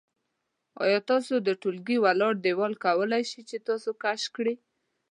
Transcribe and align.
آیا 0.83 0.99
ستاسو 1.05 1.35
د 1.47 1.49
ټولګي 1.61 1.97
ولاړ 2.01 2.33
دیوال 2.45 2.73
کولی 2.85 3.23
شي 3.31 3.41
چې 3.49 3.57
تاسو 3.67 3.89
کش 4.03 4.21
کړي؟ 4.35 4.53